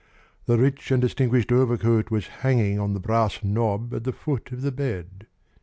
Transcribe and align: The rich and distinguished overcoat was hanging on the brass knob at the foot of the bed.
The 0.47 0.57
rich 0.57 0.89
and 0.89 0.99
distinguished 0.99 1.51
overcoat 1.51 2.09
was 2.09 2.25
hanging 2.41 2.79
on 2.79 2.93
the 2.95 2.99
brass 2.99 3.43
knob 3.43 3.93
at 3.93 4.03
the 4.03 4.11
foot 4.11 4.51
of 4.51 4.63
the 4.63 4.71
bed. 4.71 5.27